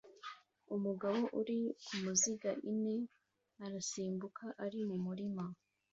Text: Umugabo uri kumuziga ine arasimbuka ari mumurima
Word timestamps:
Umugabo 0.75 1.19
uri 1.39 1.59
kumuziga 1.85 2.51
ine 2.71 2.95
arasimbuka 3.65 4.45
ari 4.63 4.79
mumurima 4.89 5.43